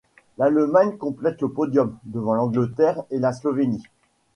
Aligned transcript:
L'Allemagne 0.39 0.97
complète 0.97 1.43
le 1.43 1.49
podium, 1.51 1.95
devant 2.05 2.33
l'Angleterre 2.33 3.03
et 3.11 3.19
la 3.19 3.33
Slovénie. 3.33 3.83